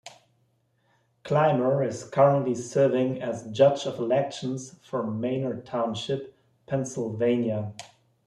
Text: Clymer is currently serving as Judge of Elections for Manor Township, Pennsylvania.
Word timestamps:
Clymer 1.23 1.83
is 1.83 2.03
currently 2.05 2.55
serving 2.55 3.21
as 3.21 3.43
Judge 3.51 3.85
of 3.85 3.99
Elections 3.99 4.79
for 4.81 5.05
Manor 5.05 5.61
Township, 5.61 6.35
Pennsylvania. 6.65 7.73